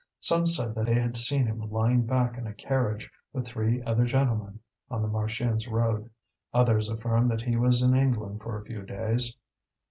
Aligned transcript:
Some 0.19 0.47
said 0.47 0.73
they 0.73 0.95
had 0.99 1.15
seen 1.15 1.45
him 1.45 1.69
lying 1.69 2.07
back 2.07 2.35
in 2.35 2.47
a 2.47 2.55
carriage, 2.55 3.11
with 3.33 3.45
three 3.45 3.83
other 3.83 4.03
gentlemen, 4.03 4.59
on 4.89 5.03
the 5.03 5.07
Marchiennes 5.07 5.67
road; 5.67 6.09
others 6.51 6.89
affirmed 6.89 7.29
that 7.29 7.43
he 7.43 7.55
was 7.55 7.83
in 7.83 7.95
England 7.95 8.41
for 8.41 8.57
a 8.59 8.65
few 8.65 8.81
days. 8.81 9.37